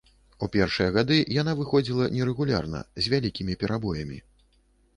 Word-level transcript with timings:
У 0.45 0.47
першыя 0.53 0.93
гады 0.95 1.17
яна 1.41 1.53
выхадзіла 1.59 2.07
нерэгулярна, 2.15 2.81
з 3.07 3.13
вялікімі 3.15 3.59
перабоямі. 3.65 4.17